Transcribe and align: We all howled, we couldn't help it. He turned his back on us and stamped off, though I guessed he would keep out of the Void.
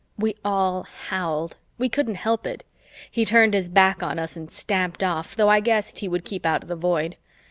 We 0.17 0.33
all 0.43 0.87
howled, 1.09 1.57
we 1.77 1.87
couldn't 1.87 2.15
help 2.15 2.47
it. 2.47 2.63
He 3.11 3.23
turned 3.23 3.53
his 3.53 3.69
back 3.69 4.01
on 4.01 4.17
us 4.17 4.35
and 4.35 4.49
stamped 4.49 5.03
off, 5.03 5.35
though 5.35 5.49
I 5.49 5.59
guessed 5.59 5.99
he 5.99 6.07
would 6.07 6.25
keep 6.25 6.43
out 6.43 6.63
of 6.63 6.69
the 6.69 6.75
Void. 6.75 7.17